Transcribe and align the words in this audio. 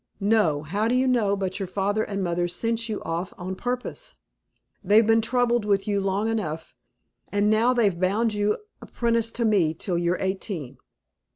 "No; 0.19 0.63
how 0.63 0.87
do 0.87 0.95
you 0.95 1.07
know 1.07 1.35
but 1.35 1.59
your 1.59 1.67
father 1.67 2.01
and 2.01 2.23
mother 2.23 2.47
sent 2.47 2.89
you 2.89 3.03
off 3.03 3.35
on 3.37 3.53
purpose? 3.55 4.15
They've 4.83 5.05
been 5.05 5.21
troubled 5.21 5.63
with 5.63 5.87
you 5.87 6.01
long 6.01 6.27
enough, 6.27 6.75
and 7.31 7.51
now 7.51 7.71
they've 7.75 7.99
bound 7.99 8.33
you 8.33 8.57
apprentice 8.81 9.29
to 9.33 9.45
me 9.45 9.75
till 9.75 9.99
you're 9.99 10.17
eighteen." 10.19 10.79